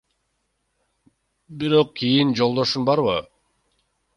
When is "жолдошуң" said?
2.41-2.89